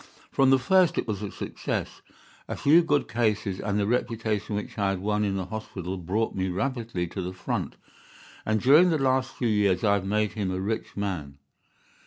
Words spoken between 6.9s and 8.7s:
to the front, and